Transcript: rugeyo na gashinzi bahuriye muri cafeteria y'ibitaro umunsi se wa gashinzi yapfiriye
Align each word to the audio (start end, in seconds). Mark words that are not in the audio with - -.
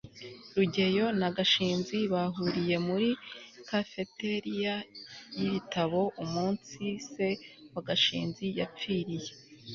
rugeyo 0.55 1.05
na 1.19 1.29
gashinzi 1.35 1.97
bahuriye 2.13 2.75
muri 2.87 3.09
cafeteria 3.69 4.73
y'ibitaro 5.37 6.01
umunsi 6.23 6.81
se 7.11 7.27
wa 7.73 7.81
gashinzi 7.87 8.45
yapfiriye 8.59 9.31